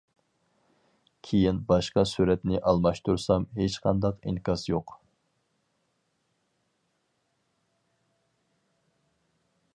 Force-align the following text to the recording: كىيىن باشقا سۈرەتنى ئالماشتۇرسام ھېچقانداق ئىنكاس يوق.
كىيىن 1.27 1.59
باشقا 1.71 2.03
سۈرەتنى 2.11 2.61
ئالماشتۇرسام 2.71 3.45
ھېچقانداق 3.59 4.27
ئىنكاس 4.31 4.65
يوق. 4.71 4.95